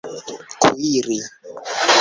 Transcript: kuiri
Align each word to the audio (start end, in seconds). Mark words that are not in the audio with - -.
kuiri 0.61 1.17